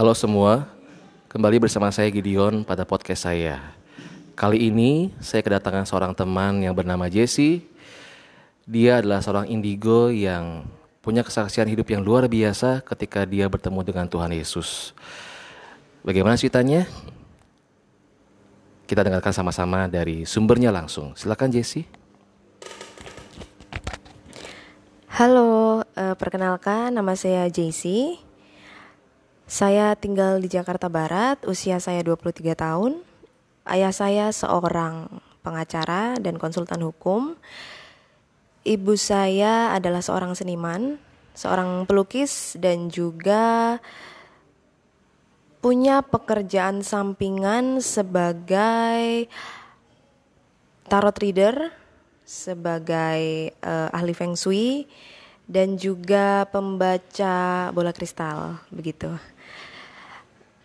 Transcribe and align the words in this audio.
Halo 0.00 0.16
semua, 0.16 0.64
kembali 1.28 1.68
bersama 1.68 1.92
saya 1.92 2.08
Gideon 2.08 2.64
pada 2.64 2.88
podcast 2.88 3.28
saya. 3.28 3.60
Kali 4.32 4.72
ini 4.72 5.12
saya 5.20 5.44
kedatangan 5.44 5.84
seorang 5.84 6.16
teman 6.16 6.56
yang 6.64 6.72
bernama 6.72 7.04
Jesse. 7.12 7.60
Dia 8.64 9.04
adalah 9.04 9.20
seorang 9.20 9.52
indigo 9.52 10.08
yang 10.08 10.64
punya 11.04 11.20
kesaksian 11.20 11.68
hidup 11.68 11.84
yang 11.92 12.00
luar 12.00 12.32
biasa 12.32 12.80
ketika 12.80 13.28
dia 13.28 13.44
bertemu 13.44 13.84
dengan 13.84 14.08
Tuhan 14.08 14.32
Yesus. 14.32 14.96
Bagaimana 16.00 16.40
ceritanya? 16.40 16.88
Kita 18.88 19.04
dengarkan 19.04 19.36
sama-sama 19.36 19.84
dari 19.84 20.24
sumbernya 20.24 20.72
langsung. 20.72 21.12
Silakan 21.12 21.52
Jesse. 21.52 21.84
Halo, 25.12 25.84
uh, 25.84 26.16
perkenalkan 26.16 26.88
nama 26.88 27.12
saya 27.12 27.52
Jesse. 27.52 28.29
Saya 29.50 29.98
tinggal 29.98 30.38
di 30.38 30.46
Jakarta 30.46 30.86
Barat, 30.86 31.42
usia 31.42 31.82
saya 31.82 32.06
23 32.06 32.54
tahun. 32.54 33.02
Ayah 33.66 33.90
saya 33.90 34.30
seorang 34.30 35.10
pengacara 35.42 36.14
dan 36.22 36.38
konsultan 36.38 36.78
hukum. 36.86 37.34
Ibu 38.62 38.94
saya 38.94 39.74
adalah 39.74 40.06
seorang 40.06 40.38
seniman, 40.38 41.02
seorang 41.34 41.82
pelukis 41.82 42.54
dan 42.62 42.94
juga 42.94 43.82
punya 45.58 46.06
pekerjaan 46.06 46.86
sampingan 46.86 47.82
sebagai 47.82 49.26
tarot 50.86 51.18
reader, 51.18 51.74
sebagai 52.22 53.50
uh, 53.66 53.90
ahli 53.90 54.14
feng 54.14 54.38
shui 54.38 54.86
dan 55.50 55.74
juga 55.74 56.46
pembaca 56.54 57.66
bola 57.74 57.90
kristal 57.90 58.62
begitu. 58.70 59.10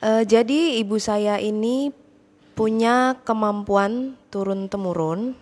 Uh, 0.05 0.21
jadi 0.21 0.77
ibu 0.85 1.01
saya 1.01 1.41
ini 1.41 1.89
punya 2.53 3.17
kemampuan 3.25 4.13
turun 4.29 4.69
temurun 4.69 5.33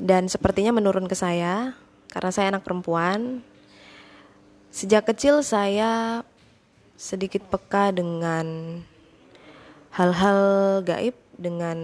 dan 0.00 0.32
sepertinya 0.32 0.72
menurun 0.72 1.04
ke 1.04 1.12
saya 1.12 1.76
karena 2.08 2.32
saya 2.32 2.56
anak 2.56 2.64
perempuan. 2.64 3.44
Sejak 4.72 5.12
kecil 5.12 5.44
saya 5.44 6.24
sedikit 6.96 7.44
peka 7.52 7.92
dengan 7.92 8.80
hal-hal 9.92 10.40
gaib, 10.80 11.20
dengan 11.36 11.76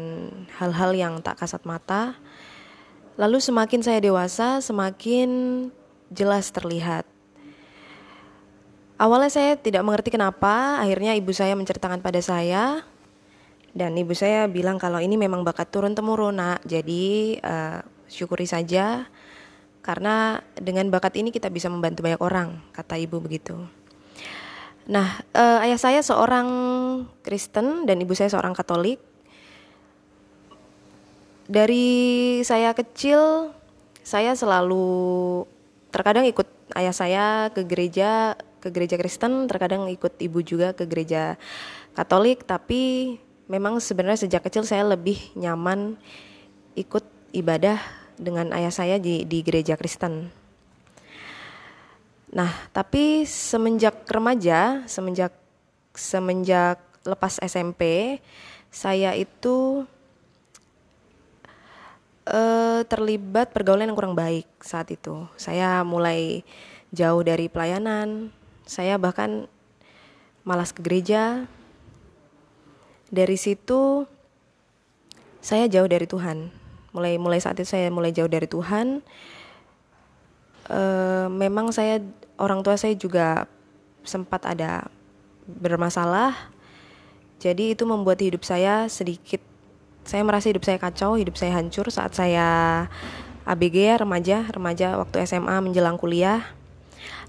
hal-hal 0.57 0.97
yang 0.97 1.21
tak 1.21 1.45
kasat 1.45 1.61
mata. 1.69 2.17
Lalu 3.21 3.37
semakin 3.37 3.85
saya 3.85 4.01
dewasa, 4.01 4.65
semakin 4.65 5.29
jelas 6.09 6.49
terlihat 6.57 7.05
Awalnya 9.03 9.35
saya 9.35 9.59
tidak 9.59 9.83
mengerti 9.83 10.15
kenapa, 10.15 10.79
akhirnya 10.79 11.19
ibu 11.19 11.35
saya 11.35 11.59
menceritakan 11.59 11.99
pada 12.07 12.23
saya 12.23 12.87
dan 13.75 13.99
ibu 13.99 14.15
saya 14.15 14.47
bilang 14.47 14.79
kalau 14.79 15.03
ini 15.03 15.19
memang 15.19 15.43
bakat 15.43 15.75
turun 15.75 15.91
temurun 15.91 16.39
nak, 16.39 16.63
jadi 16.63 17.35
uh, 17.43 17.83
syukuri 18.07 18.47
saja 18.47 19.11
karena 19.83 20.39
dengan 20.55 20.87
bakat 20.87 21.19
ini 21.19 21.35
kita 21.35 21.51
bisa 21.51 21.67
membantu 21.67 22.07
banyak 22.07 22.23
orang, 22.23 22.63
kata 22.71 22.95
ibu 23.03 23.19
begitu. 23.19 23.59
Nah, 24.87 25.19
uh, 25.35 25.59
ayah 25.67 25.83
saya 25.83 25.99
seorang 25.99 26.47
Kristen 27.27 27.91
dan 27.91 27.99
ibu 27.99 28.15
saya 28.15 28.31
seorang 28.31 28.55
Katolik. 28.55 29.03
Dari 31.51 32.39
saya 32.47 32.71
kecil, 32.71 33.51
saya 34.07 34.39
selalu 34.39 35.43
terkadang 35.91 36.23
ikut 36.31 36.47
ayah 36.79 36.95
saya 36.95 37.51
ke 37.51 37.67
gereja 37.67 38.39
ke 38.63 38.71
gereja 38.71 38.95
Kristen, 38.95 39.51
terkadang 39.51 39.91
ikut 39.91 40.23
ibu 40.23 40.39
juga 40.47 40.71
ke 40.71 40.87
gereja 40.87 41.35
Katolik, 41.99 42.47
tapi 42.47 43.19
memang 43.51 43.83
sebenarnya 43.83 44.25
sejak 44.25 44.47
kecil 44.47 44.63
saya 44.63 44.87
lebih 44.87 45.19
nyaman 45.35 45.99
ikut 46.79 47.05
ibadah 47.35 47.83
dengan 48.17 48.55
ayah 48.55 48.71
saya 48.71 48.97
di 49.03 49.27
di 49.27 49.43
gereja 49.43 49.75
Kristen. 49.75 50.31
Nah, 52.33 52.49
tapi 52.73 53.29
semenjak 53.29 54.09
remaja, 54.09 54.87
semenjak 54.89 55.37
semenjak 55.93 56.81
lepas 57.05 57.37
SMP, 57.45 58.17
saya 58.73 59.13
itu 59.13 59.85
uh, 62.25 62.81
terlibat 62.89 63.53
pergaulan 63.53 63.91
yang 63.91 63.99
kurang 63.99 64.17
baik 64.17 64.49
saat 64.65 64.89
itu. 64.89 65.29
Saya 65.37 65.85
mulai 65.85 66.41
jauh 66.89 67.21
dari 67.21 67.53
pelayanan, 67.53 68.33
saya 68.67 68.99
bahkan 68.99 69.51
malas 70.47 70.75
ke 70.75 70.83
gereja. 70.83 71.47
Dari 73.13 73.37
situ 73.37 74.09
saya 75.43 75.69
jauh 75.69 75.89
dari 75.89 76.09
Tuhan. 76.09 76.49
Mulai 76.97 77.17
mulai 77.21 77.41
saat 77.41 77.61
itu 77.61 77.69
saya 77.69 77.93
mulai 77.93 78.15
jauh 78.15 78.31
dari 78.31 78.49
Tuhan. 78.49 79.05
E, 80.71 80.81
memang 81.29 81.75
saya 81.75 82.01
orang 82.41 82.65
tua 82.65 82.79
saya 82.81 82.97
juga 82.97 83.51
sempat 84.07 84.49
ada 84.49 84.89
bermasalah. 85.45 86.33
Jadi 87.43 87.75
itu 87.75 87.83
membuat 87.85 88.23
hidup 88.23 88.47
saya 88.47 88.87
sedikit 88.87 89.43
saya 90.03 90.27
merasa 90.27 90.51
hidup 90.51 90.67
saya 90.67 90.79
kacau, 90.83 91.15
hidup 91.15 91.39
saya 91.39 91.55
hancur 91.59 91.87
saat 91.91 92.15
saya 92.15 92.87
ABG 93.47 93.77
ya 93.87 93.95
remaja, 93.99 94.47
remaja 94.51 94.99
waktu 94.99 95.27
SMA 95.27 95.63
menjelang 95.63 95.99
kuliah 95.99 96.43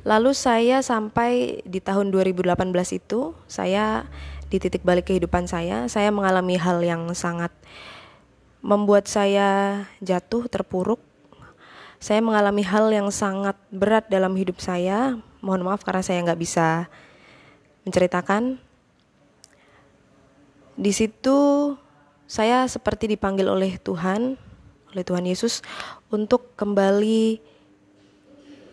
Lalu 0.04 0.36
saya 0.36 0.84
sampai 0.84 1.64
di 1.64 1.80
tahun 1.80 2.12
2018 2.12 2.52
itu 3.00 3.32
saya 3.48 4.04
di 4.52 4.60
titik 4.60 4.84
balik 4.84 5.10
kehidupan 5.10 5.48
saya, 5.48 5.88
saya 5.88 6.12
mengalami 6.12 6.60
hal 6.60 6.84
yang 6.84 7.10
sangat 7.16 7.50
membuat 8.60 9.08
saya 9.08 9.84
jatuh 10.04 10.52
terpuruk. 10.52 11.00
Saya 12.04 12.20
mengalami 12.20 12.68
hal 12.68 12.92
yang 12.92 13.08
sangat 13.16 13.56
berat 13.72 14.12
dalam 14.12 14.36
hidup 14.36 14.60
saya. 14.60 15.16
Mohon 15.40 15.72
maaf 15.72 15.88
karena 15.88 16.04
saya 16.04 16.20
nggak 16.20 16.40
bisa 16.40 16.92
menceritakan. 17.88 18.60
Di 20.76 20.92
situ 20.92 21.38
saya 22.28 22.68
seperti 22.68 23.08
dipanggil 23.08 23.48
oleh 23.48 23.80
Tuhan, 23.80 24.36
oleh 24.92 25.04
Tuhan 25.08 25.24
Yesus 25.24 25.64
untuk 26.12 26.52
kembali 26.60 27.53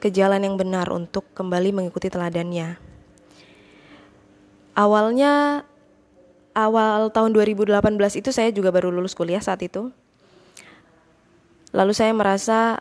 ke 0.01 0.09
jalan 0.09 0.41
yang 0.41 0.57
benar 0.57 0.89
untuk 0.89 1.29
kembali 1.37 1.77
mengikuti 1.77 2.09
teladannya. 2.09 2.81
Awalnya 4.73 5.63
awal 6.57 7.13
tahun 7.13 7.31
2018 7.37 7.77
itu 8.17 8.31
saya 8.33 8.49
juga 8.51 8.73
baru 8.73 8.89
lulus 8.89 9.13
kuliah 9.13 9.45
saat 9.45 9.61
itu. 9.61 9.93
Lalu 11.71 11.93
saya 11.95 12.11
merasa 12.17 12.81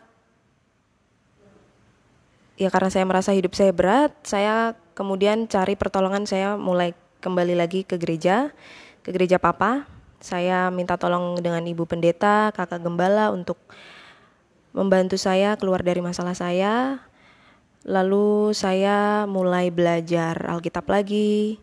ya 2.58 2.68
karena 2.72 2.90
saya 2.90 3.04
merasa 3.06 3.30
hidup 3.36 3.52
saya 3.54 3.70
berat, 3.70 4.12
saya 4.24 4.74
kemudian 4.96 5.46
cari 5.46 5.76
pertolongan 5.78 6.24
saya 6.24 6.56
mulai 6.58 6.96
kembali 7.20 7.54
lagi 7.56 7.84
ke 7.84 8.00
gereja, 8.00 8.50
ke 9.04 9.12
gereja 9.12 9.36
papa. 9.36 9.86
Saya 10.20 10.68
minta 10.68 11.00
tolong 11.00 11.40
dengan 11.40 11.64
ibu 11.64 11.88
pendeta, 11.88 12.52
kakak 12.52 12.84
gembala 12.84 13.32
untuk 13.32 13.56
membantu 14.76 15.16
saya 15.16 15.56
keluar 15.56 15.80
dari 15.80 16.04
masalah 16.04 16.36
saya. 16.36 17.00
Lalu 17.88 18.52
saya 18.52 19.24
mulai 19.24 19.72
belajar 19.72 20.36
Alkitab 20.36 20.84
lagi. 20.90 21.56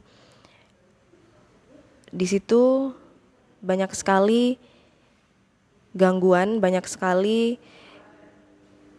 Di 2.09 2.25
situ 2.25 2.89
banyak 3.61 3.93
sekali 3.93 4.57
gangguan, 5.93 6.57
banyak 6.57 6.85
sekali 6.89 7.61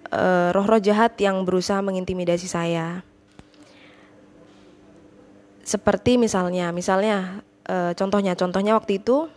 roh 0.08 0.52
roh-roh 0.56 0.80
jahat 0.80 1.18
yang 1.20 1.44
berusaha 1.44 1.84
mengintimidasi 1.84 2.48
saya. 2.48 3.04
Seperti 5.68 6.16
misalnya, 6.16 6.72
misalnya 6.72 7.44
uh, 7.68 7.92
contohnya, 7.92 8.32
contohnya 8.32 8.72
waktu 8.72 9.04
itu 9.04 9.28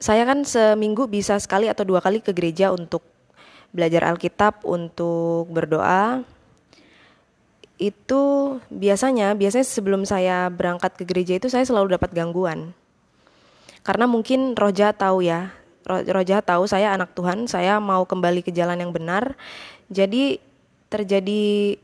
saya 0.00 0.26
kan 0.26 0.42
seminggu 0.42 1.06
bisa 1.06 1.38
sekali 1.38 1.70
atau 1.70 1.86
dua 1.86 2.02
kali 2.02 2.18
ke 2.18 2.34
gereja 2.34 2.74
untuk 2.74 3.04
belajar 3.70 4.06
Alkitab 4.10 4.66
untuk 4.66 5.46
berdoa 5.50 6.26
itu 7.80 8.22
biasanya 8.68 9.32
biasanya 9.32 9.64
sebelum 9.64 10.04
saya 10.04 10.52
berangkat 10.52 11.00
ke 11.00 11.08
gereja 11.08 11.40
itu 11.40 11.48
saya 11.48 11.64
selalu 11.64 11.96
dapat 11.96 12.12
gangguan. 12.12 12.76
Karena 13.80 14.04
mungkin 14.04 14.52
roh 14.52 14.68
jahat 14.68 15.00
tahu 15.00 15.24
ya 15.24 15.56
jahat 16.28 16.44
tahu 16.44 16.68
saya 16.68 16.92
anak 16.92 17.16
Tuhan 17.16 17.48
saya 17.48 17.80
mau 17.80 18.04
kembali 18.04 18.44
ke 18.44 18.52
jalan 18.52 18.76
yang 18.76 18.92
benar. 18.92 19.34
Jadi 19.88 20.38
terjadi 20.92 21.80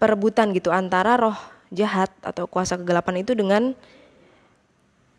perebutan 0.00 0.56
gitu 0.56 0.72
antara 0.72 1.20
roh 1.20 1.36
jahat 1.68 2.10
atau 2.24 2.48
kuasa 2.48 2.80
kegelapan 2.80 3.20
itu 3.20 3.36
dengan 3.36 3.76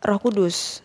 roh 0.02 0.18
kudus. 0.18 0.82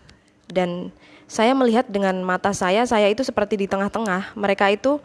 Dan 0.51 0.94
saya 1.31 1.56
melihat 1.56 1.88
dengan 1.88 2.19
mata 2.28 2.51
saya, 2.51 2.83
saya 2.83 3.07
itu 3.07 3.24
seperti 3.24 3.56
di 3.56 3.63
tengah-tengah. 3.63 4.36
Mereka 4.36 4.68
itu 4.75 5.00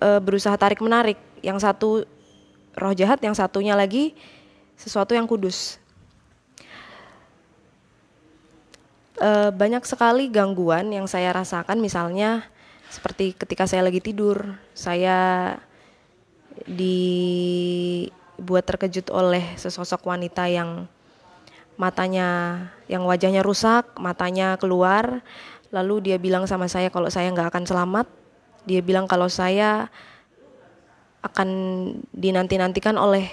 e, 0.00 0.08
berusaha 0.24 0.56
tarik 0.56 0.80
menarik. 0.80 1.20
Yang 1.44 1.68
satu 1.68 1.90
roh 2.80 2.94
jahat, 2.96 3.20
yang 3.20 3.36
satunya 3.36 3.76
lagi 3.76 4.16
sesuatu 4.80 5.12
yang 5.12 5.28
kudus. 5.28 5.76
E, 9.20 9.52
banyak 9.52 9.84
sekali 9.84 10.32
gangguan 10.32 10.88
yang 10.88 11.04
saya 11.04 11.28
rasakan, 11.36 11.76
misalnya 11.76 12.48
seperti 12.88 13.36
ketika 13.36 13.68
saya 13.68 13.84
lagi 13.84 14.00
tidur, 14.00 14.56
saya 14.72 15.60
dibuat 16.64 18.64
terkejut 18.64 19.12
oleh 19.12 19.44
sesosok 19.60 20.08
wanita 20.08 20.48
yang 20.48 20.88
matanya, 21.80 22.28
yang 22.92 23.08
wajahnya 23.08 23.40
rusak, 23.40 23.96
matanya 23.96 24.60
keluar, 24.60 25.24
lalu 25.72 26.12
dia 26.12 26.20
bilang 26.20 26.44
sama 26.44 26.68
saya 26.68 26.92
kalau 26.92 27.08
saya 27.08 27.32
nggak 27.32 27.48
akan 27.48 27.64
selamat, 27.64 28.06
dia 28.68 28.84
bilang 28.84 29.08
kalau 29.08 29.32
saya 29.32 29.88
akan 31.24 31.48
dinanti-nantikan 32.12 33.00
oleh 33.00 33.32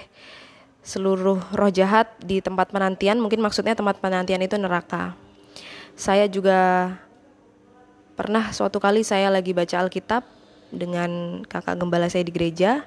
seluruh 0.80 1.36
roh 1.52 1.72
jahat 1.72 2.08
di 2.24 2.40
tempat 2.40 2.72
penantian. 2.72 3.20
Mungkin 3.20 3.44
maksudnya 3.44 3.76
tempat 3.76 4.00
penantian 4.00 4.40
itu 4.40 4.56
neraka. 4.56 5.12
Saya 5.92 6.24
juga 6.24 6.92
pernah 8.16 8.48
suatu 8.56 8.80
kali 8.80 9.04
saya 9.04 9.28
lagi 9.28 9.52
baca 9.52 9.84
Alkitab 9.84 10.24
dengan 10.72 11.42
kakak 11.44 11.76
gembala 11.76 12.08
saya 12.08 12.24
di 12.24 12.32
gereja. 12.32 12.84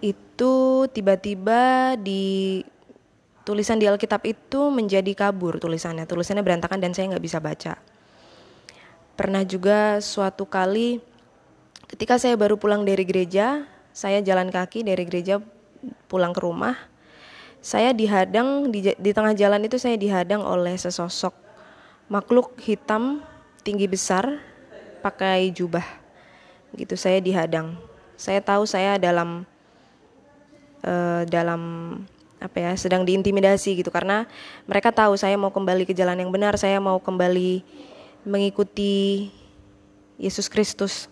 Itu 0.00 0.86
tiba-tiba 0.88 1.94
di 2.00 2.64
tulisan 3.42 3.78
di 3.78 3.86
Alkitab 3.86 4.22
itu 4.26 4.70
menjadi 4.70 5.12
kabur 5.14 5.58
tulisannya. 5.58 6.06
Tulisannya 6.06 6.42
berantakan 6.42 6.78
dan 6.82 6.94
saya 6.94 7.14
nggak 7.14 7.24
bisa 7.24 7.38
baca. 7.38 7.78
Pernah 9.12 9.44
juga 9.44 10.00
suatu 10.00 10.48
kali 10.48 11.12
Ketika 11.92 12.16
saya 12.16 12.40
baru 12.40 12.56
pulang 12.56 12.88
dari 12.88 13.04
gereja, 13.04 13.68
saya 13.92 14.24
jalan 14.24 14.48
kaki 14.48 14.80
dari 14.80 15.04
gereja 15.04 15.44
pulang 16.08 16.32
ke 16.32 16.40
rumah. 16.40 16.72
Saya 17.60 17.92
dihadang 17.92 18.72
di, 18.72 18.96
di 18.96 19.10
tengah 19.12 19.36
jalan 19.36 19.60
itu 19.68 19.76
saya 19.76 20.00
dihadang 20.00 20.40
oleh 20.40 20.72
sesosok 20.72 21.36
makhluk 22.08 22.56
hitam 22.64 23.20
tinggi 23.60 23.84
besar 23.84 24.40
pakai 25.04 25.52
jubah. 25.52 25.84
Gitu 26.80 26.96
saya 26.96 27.20
dihadang. 27.20 27.76
Saya 28.16 28.40
tahu 28.40 28.64
saya 28.64 28.96
dalam 28.96 29.44
uh, 30.88 31.28
dalam 31.28 31.60
apa 32.42 32.58
ya 32.58 32.72
sedang 32.74 33.06
diintimidasi 33.06 33.78
gitu 33.78 33.94
karena 33.94 34.26
mereka 34.66 34.90
tahu 34.90 35.14
saya 35.14 35.38
mau 35.38 35.54
kembali 35.54 35.86
ke 35.86 35.94
jalan 35.94 36.18
yang 36.18 36.34
benar, 36.34 36.58
saya 36.58 36.82
mau 36.82 36.98
kembali 36.98 37.62
mengikuti 38.26 39.30
Yesus 40.18 40.50
Kristus. 40.50 41.06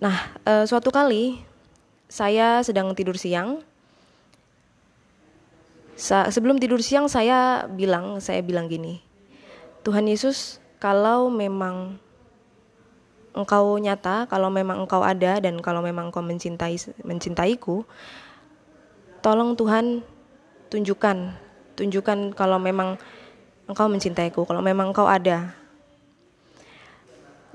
Nah, 0.00 0.36
e, 0.44 0.68
suatu 0.68 0.92
kali 0.92 1.40
saya 2.08 2.60
sedang 2.60 2.92
tidur 2.92 3.16
siang. 3.16 3.64
Sa 5.98 6.28
sebelum 6.30 6.60
tidur 6.62 6.78
siang 6.84 7.08
saya 7.10 7.66
bilang, 7.66 8.20
saya 8.22 8.44
bilang 8.44 8.68
gini, 8.68 9.02
Tuhan 9.82 10.06
Yesus, 10.06 10.62
kalau 10.78 11.32
memang 11.32 11.98
Engkau 13.36 13.76
nyata, 13.78 14.26
kalau 14.26 14.48
memang 14.50 14.82
Engkau 14.82 15.04
ada 15.04 15.38
dan 15.38 15.60
kalau 15.62 15.84
memang 15.84 16.10
Engkau 16.10 16.24
mencintai 16.24 16.74
mencintaiku, 17.06 17.86
tolong 19.20 19.54
Tuhan 19.58 20.02
tunjukkan, 20.68 21.16
tunjukkan 21.74 22.18
kalau 22.36 22.58
memang 22.60 23.00
Engkau 23.68 23.84
mencintaiku, 23.88 24.48
kalau 24.48 24.64
memang 24.64 24.92
Engkau 24.92 25.04
ada. 25.04 25.52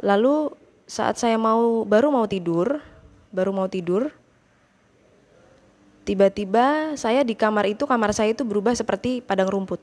Lalu 0.04 0.54
saat 0.86 1.18
saya 1.18 1.40
mau 1.42 1.88
baru 1.88 2.14
mau 2.14 2.28
tidur, 2.30 2.84
baru 3.34 3.50
mau 3.50 3.66
tidur, 3.66 4.14
tiba-tiba 6.04 6.94
saya 7.00 7.24
di 7.24 7.34
kamar 7.34 7.72
itu 7.72 7.88
kamar 7.88 8.12
saya 8.12 8.36
itu 8.36 8.44
berubah 8.44 8.76
seperti 8.76 9.24
padang 9.24 9.50
rumput. 9.50 9.80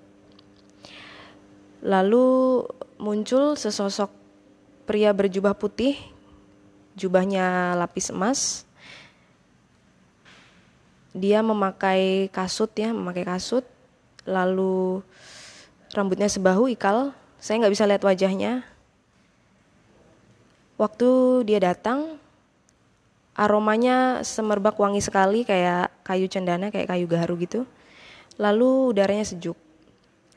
Lalu 1.81 2.63
muncul 3.01 3.57
sesosok 3.57 4.13
pria 4.85 5.11
berjubah 5.17 5.57
putih, 5.57 5.97
jubahnya 6.95 7.73
lapis 7.75 8.13
emas. 8.13 8.69
Dia 11.11 11.43
memakai 11.43 12.31
kasut 12.31 12.71
ya, 12.79 12.95
memakai 12.95 13.27
kasut, 13.27 13.67
lalu 14.27 15.03
rambutnya 15.91 16.31
sebahu 16.31 16.71
ikal. 16.71 17.11
Saya 17.41 17.65
nggak 17.65 17.75
bisa 17.75 17.89
lihat 17.89 18.05
wajahnya, 18.05 18.63
Waktu 20.81 21.45
dia 21.45 21.61
datang, 21.61 22.17
aromanya 23.37 24.25
semerbak 24.25 24.81
wangi 24.81 25.05
sekali 25.05 25.45
kayak 25.45 25.93
kayu 26.01 26.25
cendana, 26.25 26.73
kayak 26.73 26.89
kayu 26.89 27.05
gaharu 27.05 27.37
gitu. 27.45 27.69
Lalu 28.41 28.97
udaranya 28.97 29.29
sejuk. 29.29 29.61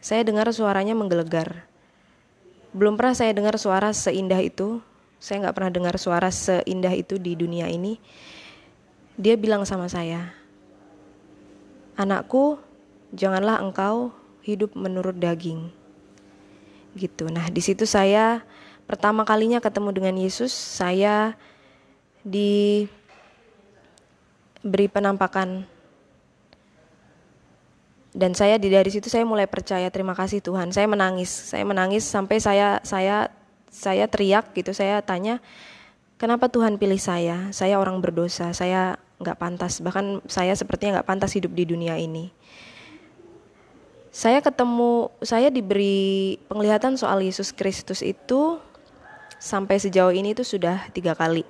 Saya 0.04 0.28
dengar 0.28 0.52
suaranya 0.52 1.00
menggelegar. 1.00 1.64
Belum 2.76 3.00
pernah 3.00 3.16
saya 3.16 3.32
dengar 3.32 3.56
suara 3.56 3.96
seindah 3.96 4.44
itu. 4.44 4.84
Saya 5.16 5.48
nggak 5.48 5.56
pernah 5.56 5.72
dengar 5.72 5.96
suara 5.96 6.28
seindah 6.28 6.92
itu 6.92 7.16
di 7.16 7.40
dunia 7.40 7.72
ini. 7.72 7.96
Dia 9.16 9.40
bilang 9.40 9.64
sama 9.64 9.88
saya, 9.88 10.36
anakku, 11.98 12.58
janganlah 13.14 13.62
engkau 13.62 14.12
hidup 14.44 14.76
menurut 14.76 15.16
daging. 15.18 15.72
Gitu. 16.94 17.26
Nah, 17.32 17.50
di 17.50 17.62
situ 17.64 17.90
saya 17.90 18.46
pertama 18.86 19.26
kalinya 19.26 19.58
ketemu 19.64 19.90
dengan 19.96 20.16
Yesus, 20.20 20.54
saya 20.54 21.34
diberi 22.22 22.88
penampakan. 24.92 25.66
Dan 28.14 28.38
saya 28.38 28.62
di 28.62 28.70
dari 28.70 28.94
situ 28.94 29.10
saya 29.10 29.26
mulai 29.26 29.50
percaya 29.50 29.90
terima 29.90 30.14
kasih 30.14 30.38
Tuhan. 30.38 30.70
Saya 30.70 30.86
menangis 30.86 31.34
saya 31.34 31.66
menangis 31.66 32.06
sampai 32.06 32.38
saya 32.38 32.78
saya 32.86 33.34
saya 33.74 34.06
teriak 34.06 34.54
gitu. 34.54 34.70
Saya 34.70 35.02
tanya 35.02 35.42
kenapa 36.22 36.46
Tuhan 36.46 36.78
pilih 36.78 37.02
saya? 37.02 37.50
Saya 37.50 37.82
orang 37.82 37.98
berdosa. 38.06 38.54
Saya 38.54 39.02
nggak 39.24 39.40
pantas 39.40 39.80
bahkan 39.80 40.20
saya 40.28 40.52
sepertinya 40.54 41.00
nggak 41.00 41.10
pantas 41.10 41.32
hidup 41.34 41.56
di 41.56 41.64
dunia 41.64 41.96
ini 41.96 42.30
saya 44.14 44.46
ketemu 44.46 45.10
saya 45.26 45.50
diberi 45.50 46.38
penglihatan 46.46 46.94
soal 47.02 47.26
Yesus 47.26 47.50
Kristus 47.50 48.06
itu 48.06 48.62
sampai 49.42 49.82
sejauh 49.82 50.14
ini 50.16 50.38
itu 50.38 50.46
sudah 50.46 50.86
tiga 50.96 51.18
kali. 51.18 51.42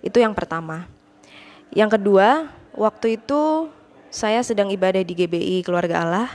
Itu 0.00 0.22
yang 0.22 0.32
pertama. 0.32 0.86
Yang 1.74 2.00
kedua, 2.00 2.48
waktu 2.72 3.20
itu 3.20 3.66
saya 4.14 4.40
sedang 4.40 4.72
ibadah 4.72 5.04
di 5.04 5.12
GBI 5.12 5.66
Keluarga 5.66 6.06
Allah. 6.06 6.30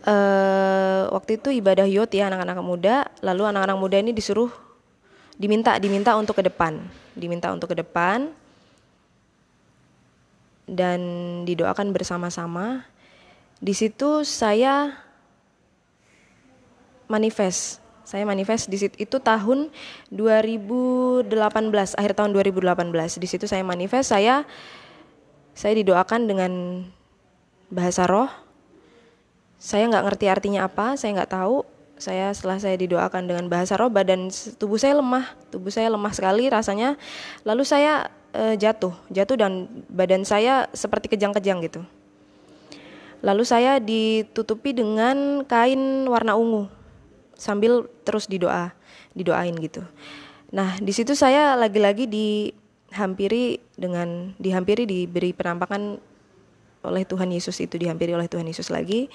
Uh, 0.00 1.08
waktu 1.16 1.40
itu 1.40 1.48
ibadah 1.64 1.84
yot 1.88 2.12
ya 2.12 2.28
anak-anak 2.28 2.60
muda, 2.60 3.08
lalu 3.24 3.48
anak-anak 3.48 3.76
muda 3.80 3.96
ini 4.04 4.12
disuruh 4.12 4.52
diminta 5.40 5.80
diminta 5.80 6.12
untuk 6.20 6.36
ke 6.36 6.44
depan, 6.44 6.76
diminta 7.16 7.48
untuk 7.48 7.72
ke 7.72 7.80
depan 7.80 8.28
dan 10.68 11.00
didoakan 11.48 11.96
bersama-sama. 11.96 12.84
Di 13.56 13.72
situ 13.72 14.20
saya 14.28 14.92
manifest. 17.08 17.80
Saya 18.04 18.26
manifest 18.26 18.66
di 18.66 18.74
situ 18.74 18.96
itu 18.98 19.16
tahun 19.22 19.70
2018, 20.12 21.30
akhir 21.96 22.12
tahun 22.12 22.30
2018. 22.36 23.22
Di 23.22 23.28
situ 23.28 23.46
saya 23.48 23.64
manifest, 23.64 24.12
saya 24.12 24.44
saya 25.56 25.72
didoakan 25.78 26.28
dengan 26.28 26.52
bahasa 27.70 28.04
roh. 28.04 28.28
Saya 29.60 29.86
nggak 29.88 30.04
ngerti 30.10 30.26
artinya 30.26 30.66
apa, 30.66 30.98
saya 30.98 31.16
nggak 31.20 31.32
tahu. 31.32 31.62
Saya 32.00 32.32
setelah 32.32 32.56
saya 32.56 32.80
didoakan 32.80 33.28
dengan 33.28 33.44
bahasa 33.52 33.76
roh, 33.76 33.92
badan 33.92 34.32
tubuh 34.56 34.80
saya 34.80 34.96
lemah, 34.96 35.36
tubuh 35.52 35.68
saya 35.68 35.92
lemah 35.92 36.12
sekali 36.16 36.48
rasanya. 36.48 36.96
Lalu 37.44 37.62
saya 37.68 38.08
e, 38.32 38.56
jatuh, 38.56 38.96
jatuh 39.12 39.36
dan 39.36 39.68
badan 39.92 40.24
saya 40.24 40.66
seperti 40.72 41.12
kejang-kejang 41.12 41.60
gitu. 41.60 41.84
Lalu 43.20 43.44
saya 43.44 43.76
ditutupi 43.76 44.72
dengan 44.72 45.44
kain 45.44 46.08
warna 46.08 46.40
ungu 46.40 46.80
sambil 47.40 47.88
terus 48.04 48.28
didoa 48.28 48.76
didoain 49.16 49.56
gitu 49.56 49.80
nah 50.52 50.76
di 50.76 50.92
situ 50.92 51.16
saya 51.16 51.56
lagi-lagi 51.56 52.04
dihampiri 52.04 53.64
dengan 53.80 54.36
dihampiri 54.36 54.84
diberi 54.84 55.32
penampakan 55.32 55.96
oleh 56.84 57.02
Tuhan 57.08 57.32
Yesus 57.32 57.56
itu 57.64 57.80
dihampiri 57.80 58.12
oleh 58.12 58.28
Tuhan 58.28 58.44
Yesus 58.44 58.68
lagi 58.68 59.08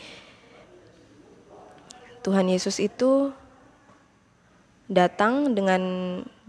Tuhan 2.25 2.49
Yesus 2.49 2.81
itu 2.81 3.29
datang 4.89 5.53
dengan 5.53 5.81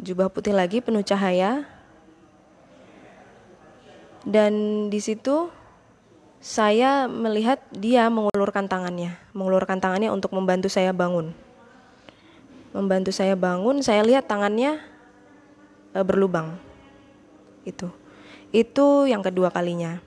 jubah 0.01 0.33
putih 0.33 0.57
lagi 0.57 0.81
penuh 0.81 1.05
cahaya 1.05 1.69
dan 4.25 4.53
di 4.89 5.01
situ 5.05 5.53
saya 6.41 7.05
melihat 7.05 7.61
dia 7.73 8.09
mengulurkan 8.09 8.65
tangannya, 8.65 9.21
mengulurkan 9.37 9.77
tangannya 9.77 10.09
untuk 10.09 10.33
membantu 10.33 10.73
saya 10.73 10.97
bangun 10.97 11.37
membantu 12.77 13.09
saya 13.09 13.33
bangun, 13.33 13.81
saya 13.81 14.05
lihat 14.05 14.29
tangannya 14.29 14.77
e, 15.97 15.99
berlubang. 16.05 16.61
itu. 17.65 17.89
Itu 18.55 19.11
yang 19.11 19.25
kedua 19.25 19.51
kalinya. 19.51 19.99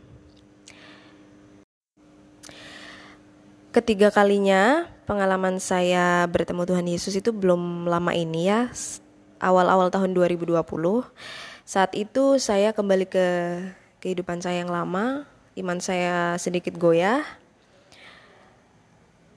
Ketiga 3.69 4.09
kalinya 4.09 4.89
pengalaman 5.05 5.61
saya 5.61 6.25
bertemu 6.25 6.65
Tuhan 6.65 6.89
Yesus 6.89 7.13
itu 7.13 7.29
belum 7.29 7.85
lama 7.85 8.17
ini 8.17 8.49
ya. 8.49 8.65
Awal-awal 9.37 9.93
tahun 9.93 10.17
2020. 10.17 10.57
Saat 11.69 11.93
itu 11.93 12.41
saya 12.41 12.73
kembali 12.73 13.05
ke 13.05 13.25
kehidupan 14.01 14.41
saya 14.41 14.65
yang 14.65 14.73
lama, 14.73 15.29
iman 15.53 15.77
saya 15.77 16.33
sedikit 16.41 16.81
goyah. 16.81 17.21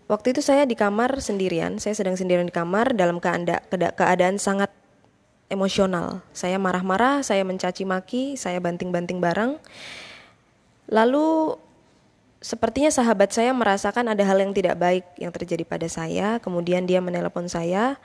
Waktu 0.08 0.32
itu 0.32 0.40
saya 0.40 0.64
di 0.64 0.80
kamar 0.80 1.12
sendirian, 1.20 1.76
saya 1.76 1.92
sedang 1.92 2.16
sendirian 2.16 2.48
di 2.48 2.56
kamar 2.56 2.96
dalam 2.96 3.20
keadaan, 3.20 3.60
keadaan 3.68 4.40
sangat 4.40 4.72
emosional. 5.52 6.24
Saya 6.32 6.56
marah-marah, 6.56 7.20
saya 7.20 7.44
mencaci 7.44 7.84
maki, 7.84 8.40
saya 8.40 8.64
banting-banting 8.64 9.20
barang. 9.20 9.60
Lalu 10.88 11.60
sepertinya 12.42 12.90
sahabat 12.90 13.30
saya 13.30 13.54
merasakan 13.54 14.10
ada 14.10 14.26
hal 14.26 14.42
yang 14.42 14.50
tidak 14.52 14.74
baik 14.76 15.06
yang 15.16 15.30
terjadi 15.30 15.62
pada 15.62 15.86
saya. 15.86 16.42
Kemudian 16.42 16.84
dia 16.84 16.98
menelepon 16.98 17.46
saya. 17.46 17.96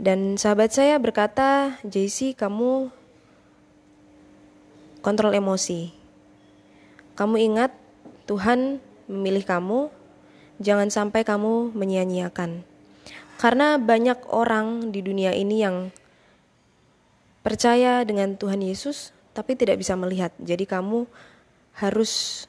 Dan 0.00 0.40
sahabat 0.40 0.72
saya 0.72 0.96
berkata, 0.96 1.76
JC 1.84 2.32
kamu 2.32 2.88
kontrol 5.04 5.36
emosi. 5.36 5.92
Kamu 7.18 7.36
ingat 7.36 7.74
Tuhan 8.24 8.80
memilih 9.10 9.44
kamu, 9.44 9.80
jangan 10.62 10.88
sampai 10.88 11.26
kamu 11.26 11.74
menyia-nyiakan. 11.76 12.64
Karena 13.36 13.76
banyak 13.76 14.24
orang 14.32 14.88
di 14.94 15.04
dunia 15.04 15.36
ini 15.36 15.60
yang 15.60 15.92
percaya 17.40 18.04
dengan 18.04 18.36
Tuhan 18.36 18.60
Yesus 18.60 19.12
tapi 19.32 19.56
tidak 19.56 19.80
bisa 19.80 19.96
melihat. 19.96 20.32
Jadi 20.40 20.64
kamu 20.64 21.04
harus 21.76 22.44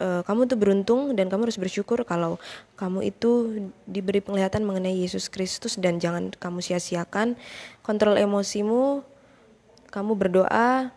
uh, 0.00 0.22
kamu 0.26 0.50
tuh 0.50 0.58
beruntung 0.58 1.14
dan 1.14 1.30
kamu 1.30 1.50
harus 1.50 1.60
bersyukur 1.60 2.02
kalau 2.02 2.40
kamu 2.74 3.10
itu 3.10 3.30
diberi 3.86 4.18
penglihatan 4.18 4.66
mengenai 4.66 4.94
Yesus 4.94 5.30
Kristus 5.30 5.78
dan 5.78 6.02
jangan 6.02 6.34
kamu 6.34 6.62
sia-siakan. 6.64 7.38
Kontrol 7.84 8.18
emosimu 8.18 9.04
kamu 9.94 10.12
berdoa 10.18 10.90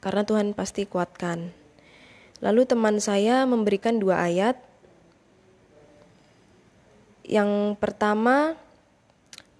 karena 0.00 0.22
Tuhan 0.24 0.56
pasti 0.56 0.88
kuatkan. 0.88 1.52
Lalu 2.42 2.66
teman 2.66 2.98
saya 2.98 3.46
memberikan 3.46 4.02
dua 4.02 4.26
ayat. 4.26 4.58
Yang 7.22 7.78
pertama 7.78 8.58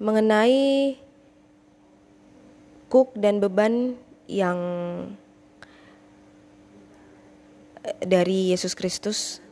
mengenai 0.02 0.98
kuk 2.90 3.14
dan 3.14 3.38
beban 3.38 3.94
yang 4.26 4.58
dari 8.02 8.54
Yesus 8.54 8.78
Kristus 8.78 9.42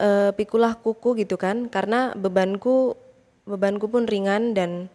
uh, 0.00 0.30
pikulah 0.34 0.78
kuku 0.80 1.20
gitu 1.22 1.36
kan 1.36 1.68
karena 1.68 2.16
bebanku 2.16 2.96
bebanku 3.44 3.90
pun 3.90 4.08
ringan 4.08 4.56
dan 4.56 4.88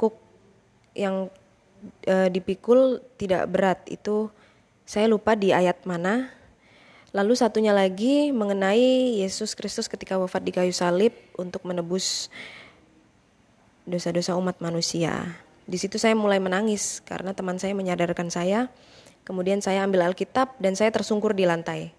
kuk 0.00 0.18
yang 0.98 1.30
uh, 2.08 2.28
dipikul 2.28 3.04
tidak 3.20 3.46
berat. 3.48 3.80
Itu 3.86 4.34
saya 4.88 5.06
lupa 5.06 5.38
di 5.38 5.54
ayat 5.54 5.86
mana. 5.86 6.34
Lalu 7.12 7.40
satunya 7.40 7.72
lagi 7.72 8.34
mengenai 8.36 9.16
Yesus 9.24 9.56
Kristus 9.56 9.88
ketika 9.88 10.20
wafat 10.20 10.44
di 10.44 10.52
kayu 10.52 10.76
salib 10.76 11.16
untuk 11.40 11.64
menebus 11.64 12.28
dosa-dosa 13.88 14.36
umat 14.36 14.60
manusia. 14.60 15.40
Di 15.64 15.80
situ 15.80 15.96
saya 15.96 16.12
mulai 16.12 16.36
menangis 16.36 17.00
karena 17.04 17.32
teman 17.32 17.56
saya 17.56 17.72
menyadarkan 17.72 18.28
saya 18.28 18.68
Kemudian 19.28 19.60
saya 19.60 19.84
ambil 19.84 20.08
Alkitab 20.08 20.56
dan 20.56 20.72
saya 20.72 20.88
tersungkur 20.88 21.36
di 21.36 21.44
lantai. 21.44 21.92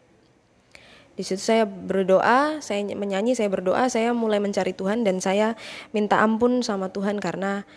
Di 1.14 1.22
situ 1.22 1.38
saya 1.38 1.70
berdoa, 1.70 2.58
saya 2.58 2.82
menyanyi, 2.82 3.38
saya 3.38 3.54
berdoa, 3.54 3.86
saya 3.86 4.18
mulai 4.18 4.42
mencari 4.42 4.74
Tuhan 4.74 5.06
dan 5.06 5.22
saya 5.22 5.54
minta 5.94 6.26
ampun 6.26 6.66
sama 6.66 6.90
Tuhan 6.90 7.22
karena 7.22 7.70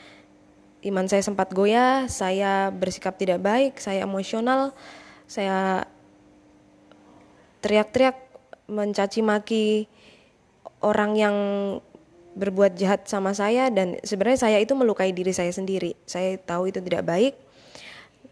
iman 0.88 1.04
saya 1.04 1.20
sempat 1.20 1.52
goyah, 1.52 2.08
saya 2.08 2.72
bersikap 2.72 3.20
tidak 3.20 3.44
baik, 3.44 3.76
saya 3.76 4.08
emosional, 4.08 4.72
saya 5.28 5.84
teriak-teriak 7.60 8.16
mencaci 8.72 9.20
maki 9.20 9.84
orang 10.80 11.12
yang 11.18 11.36
berbuat 12.32 12.80
jahat 12.80 13.04
sama 13.04 13.36
saya 13.36 13.68
dan 13.68 14.00
sebenarnya 14.00 14.48
saya 14.48 14.58
itu 14.64 14.72
melukai 14.72 15.12
diri 15.12 15.36
saya 15.36 15.52
sendiri. 15.52 15.92
Saya 16.08 16.40
tahu 16.40 16.72
itu 16.72 16.80
tidak 16.80 17.04
baik 17.04 17.34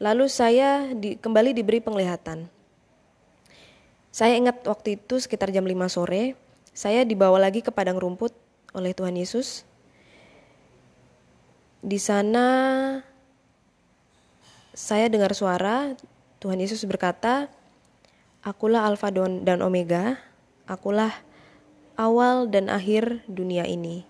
Lalu 0.00 0.33
saya 0.33 0.88
di, 0.97 1.21
kembali 1.21 1.52
diberi 1.52 1.85
penglihatan. 1.85 2.49
Saya 4.09 4.33
ingat 4.35 4.64
waktu 4.64 4.97
itu 4.97 5.21
sekitar 5.21 5.52
jam 5.52 5.62
5 5.69 5.76
sore, 5.92 6.35
saya 6.73 7.04
dibawa 7.04 7.37
lagi 7.37 7.61
ke 7.61 7.69
padang 7.69 8.00
rumput 8.00 8.33
oleh 8.73 8.97
Tuhan 8.97 9.14
Yesus. 9.14 9.69
Di 11.85 12.00
sana 12.00 12.49
saya 14.73 15.12
dengar 15.12 15.37
suara 15.37 15.92
Tuhan 16.40 16.57
Yesus 16.57 16.80
berkata, 16.88 17.52
"Akulah 18.40 18.88
Alfa 18.88 19.12
dan 19.12 19.61
Omega, 19.61 20.16
akulah 20.64 21.12
awal 22.00 22.49
dan 22.49 22.73
akhir 22.73 23.21
dunia 23.28 23.69
ini." 23.69 24.09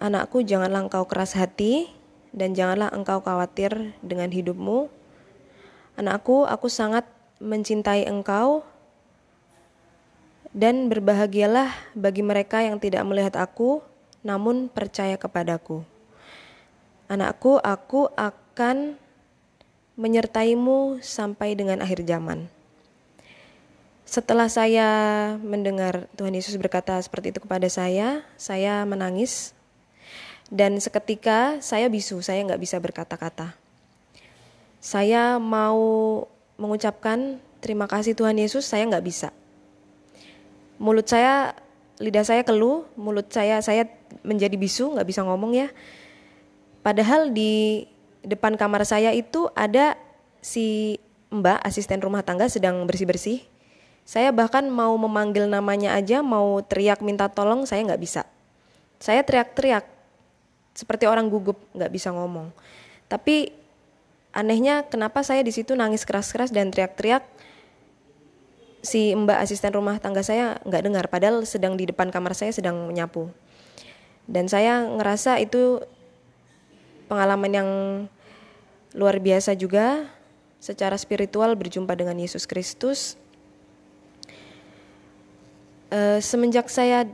Anakku, 0.00 0.40
janganlah 0.46 0.88
engkau 0.88 1.04
keras 1.04 1.36
hati, 1.36 1.99
dan 2.30 2.54
janganlah 2.54 2.90
engkau 2.94 3.18
khawatir 3.22 3.94
dengan 4.02 4.30
hidupmu. 4.30 4.90
Anakku, 5.98 6.46
aku 6.46 6.70
sangat 6.70 7.06
mencintai 7.42 8.06
engkau 8.06 8.62
dan 10.50 10.90
berbahagialah 10.90 11.70
bagi 11.94 12.22
mereka 12.26 12.62
yang 12.62 12.82
tidak 12.82 13.06
melihat 13.06 13.38
aku 13.38 13.82
namun 14.20 14.68
percaya 14.68 15.16
kepadaku. 15.16 15.82
Anakku, 17.10 17.58
aku 17.58 18.06
akan 18.14 18.94
menyertaimu 19.98 21.02
sampai 21.02 21.58
dengan 21.58 21.82
akhir 21.82 22.06
zaman. 22.06 22.46
Setelah 24.10 24.50
saya 24.50 24.88
mendengar 25.38 26.10
Tuhan 26.18 26.34
Yesus 26.34 26.58
berkata 26.58 26.98
seperti 26.98 27.30
itu 27.30 27.46
kepada 27.46 27.70
saya, 27.70 28.26
saya 28.34 28.82
menangis 28.82 29.54
dan 30.50 30.76
seketika 30.82 31.62
saya 31.62 31.86
bisu, 31.86 32.18
saya 32.20 32.42
nggak 32.42 32.60
bisa 32.60 32.76
berkata-kata. 32.82 33.54
Saya 34.82 35.38
mau 35.38 36.26
mengucapkan 36.58 37.38
terima 37.62 37.86
kasih 37.86 38.18
Tuhan 38.18 38.34
Yesus, 38.34 38.66
saya 38.66 38.82
nggak 38.90 39.06
bisa. 39.06 39.30
Mulut 40.82 41.06
saya, 41.06 41.54
lidah 42.02 42.26
saya 42.26 42.42
keluh, 42.42 42.82
mulut 42.98 43.30
saya 43.30 43.62
saya 43.62 43.86
menjadi 44.26 44.58
bisu, 44.58 44.98
nggak 44.98 45.06
bisa 45.06 45.22
ngomong 45.22 45.54
ya. 45.54 45.68
Padahal 46.82 47.30
di 47.30 47.86
depan 48.26 48.58
kamar 48.58 48.82
saya 48.82 49.14
itu 49.14 49.48
ada 49.54 49.94
si 50.40 50.98
Mbak 51.30 51.62
asisten 51.62 52.02
rumah 52.02 52.26
tangga 52.26 52.50
sedang 52.50 52.82
bersih-bersih. 52.90 53.46
Saya 54.02 54.34
bahkan 54.34 54.66
mau 54.66 54.96
memanggil 54.98 55.46
namanya 55.46 55.94
aja, 55.94 56.24
mau 56.24 56.58
teriak 56.66 57.04
minta 57.04 57.30
tolong, 57.30 57.62
saya 57.68 57.86
nggak 57.86 58.02
bisa. 58.02 58.26
Saya 58.98 59.22
teriak-teriak, 59.22 59.86
seperti 60.74 61.04
orang 61.06 61.28
gugup 61.28 61.58
nggak 61.74 61.92
bisa 61.92 62.14
ngomong. 62.14 62.50
Tapi 63.10 63.50
anehnya 64.30 64.86
kenapa 64.86 65.26
saya 65.26 65.42
di 65.42 65.50
situ 65.50 65.74
nangis 65.74 66.06
keras-keras 66.06 66.54
dan 66.54 66.70
teriak-teriak 66.70 67.26
si 68.80 69.12
mbak 69.12 69.44
asisten 69.44 69.76
rumah 69.76 70.00
tangga 70.00 70.24
saya 70.24 70.56
nggak 70.64 70.82
dengar 70.86 71.04
padahal 71.12 71.44
sedang 71.44 71.76
di 71.76 71.84
depan 71.84 72.08
kamar 72.08 72.32
saya 72.32 72.54
sedang 72.54 72.88
menyapu. 72.88 73.28
Dan 74.30 74.46
saya 74.46 74.86
ngerasa 74.86 75.42
itu 75.42 75.82
pengalaman 77.10 77.50
yang 77.50 77.70
luar 78.94 79.18
biasa 79.18 79.58
juga. 79.58 80.06
Secara 80.60 80.94
spiritual 81.00 81.56
berjumpa 81.56 81.96
dengan 81.96 82.20
Yesus 82.20 82.44
Kristus. 82.44 83.16
E, 85.88 86.20
semenjak 86.20 86.68
saya 86.68 87.08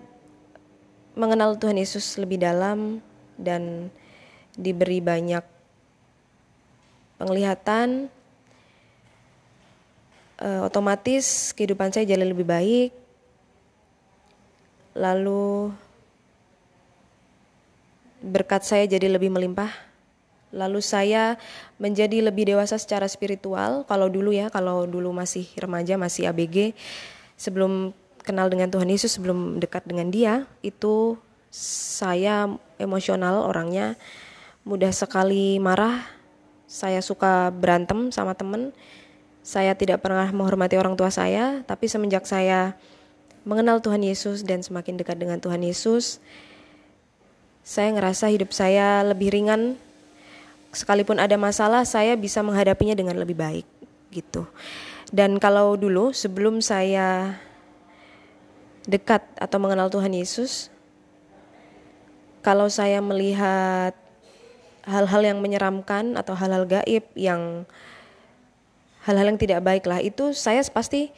mengenal 1.14 1.54
Tuhan 1.54 1.78
Yesus 1.78 2.18
lebih 2.18 2.42
dalam 2.42 2.98
dan 3.36 3.92
diberi 4.56 5.04
banyak 5.04 5.44
penglihatan 7.16 8.08
e, 10.40 10.48
otomatis 10.64 11.52
kehidupan 11.56 11.92
saya 11.92 12.08
jadi 12.08 12.24
lebih 12.24 12.48
baik. 12.48 12.90
Lalu 14.96 15.76
berkat 18.24 18.64
saya 18.64 18.88
jadi 18.88 19.12
lebih 19.12 19.28
melimpah. 19.28 19.68
Lalu 20.56 20.80
saya 20.80 21.36
menjadi 21.76 22.24
lebih 22.24 22.48
dewasa 22.48 22.80
secara 22.80 23.04
spiritual. 23.04 23.84
Kalau 23.84 24.08
dulu 24.08 24.32
ya 24.32 24.48
kalau 24.48 24.88
dulu 24.88 25.12
masih 25.12 25.44
remaja 25.60 26.00
masih 26.00 26.32
ABG 26.32 26.72
sebelum 27.36 27.92
kenal 28.24 28.48
dengan 28.48 28.72
Tuhan 28.72 28.88
Yesus 28.88 29.14
sebelum 29.14 29.60
dekat 29.62 29.84
dengan 29.84 30.08
dia 30.08 30.48
itu 30.64 31.20
saya 31.56 32.52
emosional 32.76 33.48
orangnya, 33.48 33.96
mudah 34.68 34.92
sekali 34.92 35.56
marah. 35.56 36.04
Saya 36.68 37.00
suka 37.00 37.48
berantem 37.48 38.12
sama 38.12 38.36
temen. 38.36 38.76
Saya 39.40 39.72
tidak 39.72 40.04
pernah 40.04 40.28
menghormati 40.28 40.76
orang 40.76 40.98
tua 40.98 41.08
saya, 41.08 41.64
tapi 41.64 41.88
semenjak 41.88 42.26
saya 42.28 42.76
mengenal 43.46 43.78
Tuhan 43.78 44.02
Yesus 44.02 44.42
dan 44.42 44.60
semakin 44.60 44.98
dekat 44.98 45.16
dengan 45.22 45.38
Tuhan 45.38 45.62
Yesus, 45.62 46.18
saya 47.62 47.94
ngerasa 47.94 48.26
hidup 48.34 48.50
saya 48.50 49.06
lebih 49.06 49.30
ringan. 49.30 49.78
Sekalipun 50.74 51.22
ada 51.22 51.38
masalah, 51.38 51.86
saya 51.86 52.18
bisa 52.18 52.42
menghadapinya 52.42 52.98
dengan 52.98 53.16
lebih 53.16 53.38
baik 53.38 53.66
gitu. 54.10 54.44
Dan 55.14 55.38
kalau 55.38 55.78
dulu 55.78 56.10
sebelum 56.10 56.58
saya 56.58 57.38
dekat 58.90 59.22
atau 59.38 59.62
mengenal 59.62 59.86
Tuhan 59.94 60.10
Yesus, 60.10 60.74
kalau 62.46 62.70
saya 62.70 63.02
melihat 63.02 63.90
hal-hal 64.86 65.34
yang 65.34 65.42
menyeramkan 65.42 66.14
atau 66.14 66.38
hal-hal 66.38 66.62
gaib 66.62 67.02
yang 67.18 67.66
hal-hal 69.02 69.34
yang 69.34 69.40
tidak 69.42 69.66
baik 69.66 69.82
lah 69.82 69.98
itu 69.98 70.30
saya 70.30 70.62
pasti 70.70 71.10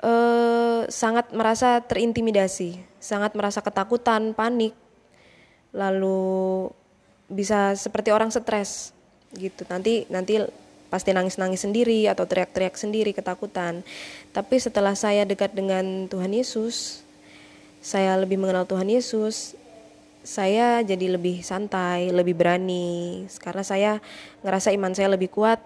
uh, 0.00 0.88
sangat 0.88 1.28
merasa 1.36 1.84
terintimidasi, 1.84 2.80
sangat 2.96 3.36
merasa 3.36 3.60
ketakutan, 3.60 4.32
panik, 4.32 4.72
lalu 5.76 6.72
bisa 7.28 7.76
seperti 7.76 8.08
orang 8.08 8.32
stres 8.32 8.96
gitu. 9.36 9.68
Nanti 9.68 10.08
nanti 10.08 10.40
pasti 10.88 11.12
nangis-nangis 11.12 11.60
sendiri 11.60 12.08
atau 12.08 12.24
teriak-teriak 12.24 12.80
sendiri 12.80 13.12
ketakutan. 13.12 13.84
Tapi 14.32 14.56
setelah 14.56 14.96
saya 14.96 15.28
dekat 15.28 15.52
dengan 15.52 16.08
Tuhan 16.08 16.32
Yesus, 16.32 17.03
saya 17.84 18.16
lebih 18.16 18.40
mengenal 18.40 18.64
Tuhan 18.64 18.88
Yesus, 18.88 19.52
saya 20.24 20.80
jadi 20.80 21.20
lebih 21.20 21.44
santai, 21.44 22.08
lebih 22.08 22.32
berani. 22.32 23.28
Karena 23.36 23.60
saya 23.60 23.92
ngerasa 24.40 24.72
iman 24.72 24.96
saya 24.96 25.12
lebih 25.12 25.28
kuat. 25.28 25.60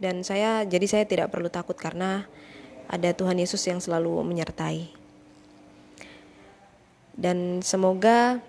Dan 0.00 0.24
saya 0.24 0.64
jadi 0.64 0.86
saya 0.88 1.04
tidak 1.04 1.28
perlu 1.28 1.52
takut 1.52 1.76
karena 1.76 2.24
ada 2.88 3.12
Tuhan 3.12 3.36
Yesus 3.36 3.60
yang 3.68 3.84
selalu 3.84 4.24
menyertai. 4.24 4.88
Dan 7.12 7.60
semoga 7.60 8.40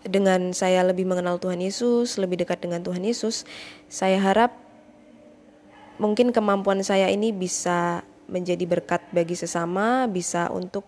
dengan 0.00 0.56
saya 0.56 0.80
lebih 0.86 1.04
mengenal 1.04 1.36
Tuhan 1.36 1.60
Yesus, 1.60 2.16
lebih 2.16 2.40
dekat 2.40 2.64
dengan 2.64 2.80
Tuhan 2.80 3.04
Yesus, 3.04 3.44
saya 3.90 4.16
harap 4.16 4.54
mungkin 6.00 6.32
kemampuan 6.32 6.80
saya 6.80 7.10
ini 7.12 7.34
bisa 7.36 8.00
menjadi 8.30 8.64
berkat 8.64 9.02
bagi 9.10 9.34
sesama, 9.34 10.06
bisa 10.06 10.48
untuk 10.54 10.86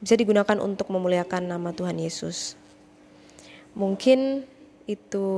bisa 0.00 0.14
digunakan 0.16 0.58
untuk 0.60 0.92
memuliakan 0.92 1.48
nama 1.48 1.72
Tuhan 1.72 1.96
Yesus. 1.96 2.58
Mungkin 3.76 4.44
itu 4.86 5.28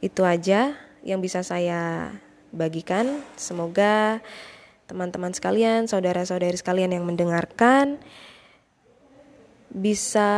itu 0.00 0.22
aja 0.24 0.76
yang 1.04 1.20
bisa 1.20 1.44
saya 1.44 2.12
bagikan. 2.50 3.20
Semoga 3.36 4.24
teman-teman 4.88 5.30
sekalian, 5.30 5.86
saudara-saudari 5.86 6.56
sekalian 6.58 6.90
yang 6.90 7.06
mendengarkan 7.06 8.00
bisa 9.70 10.30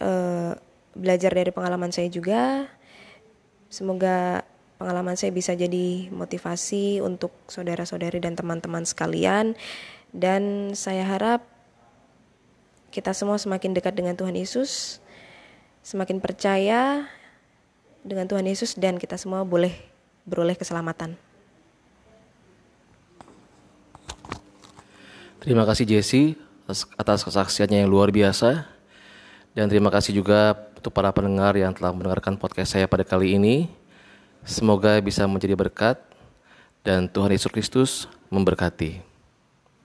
uh, 0.00 0.52
belajar 0.96 1.30
dari 1.36 1.52
pengalaman 1.52 1.92
saya 1.92 2.08
juga. 2.08 2.64
Semoga 3.68 4.46
pengalaman 4.80 5.18
saya 5.20 5.32
bisa 5.34 5.52
jadi 5.52 6.08
motivasi 6.08 7.04
untuk 7.04 7.32
saudara-saudari 7.48 8.20
dan 8.22 8.36
teman-teman 8.36 8.84
sekalian 8.88 9.52
dan 10.14 10.74
saya 10.74 11.06
harap 11.06 11.42
kita 12.90 13.12
semua 13.12 13.36
semakin 13.36 13.76
dekat 13.76 13.92
dengan 13.92 14.14
Tuhan 14.14 14.34
Yesus, 14.34 15.02
semakin 15.82 16.18
percaya 16.18 17.06
dengan 18.06 18.30
Tuhan 18.30 18.46
Yesus 18.46 18.78
dan 18.78 18.96
kita 18.96 19.18
semua 19.18 19.42
boleh 19.42 19.74
beroleh 20.26 20.54
keselamatan. 20.54 21.18
Terima 25.42 25.62
kasih 25.62 25.86
Jesse 25.86 26.34
atas 26.98 27.22
kesaksiannya 27.22 27.86
yang 27.86 27.90
luar 27.90 28.10
biasa. 28.10 28.66
Dan 29.56 29.72
terima 29.72 29.88
kasih 29.88 30.12
juga 30.12 30.52
untuk 30.76 30.92
para 30.92 31.08
pendengar 31.14 31.56
yang 31.56 31.72
telah 31.72 31.94
mendengarkan 31.94 32.36
podcast 32.36 32.76
saya 32.76 32.84
pada 32.90 33.06
kali 33.06 33.38
ini. 33.38 33.70
Semoga 34.44 34.98
bisa 35.00 35.24
menjadi 35.24 35.56
berkat 35.56 35.96
dan 36.84 37.08
Tuhan 37.08 37.32
Yesus 37.32 37.50
Kristus 37.50 37.90
memberkati. 38.28 39.15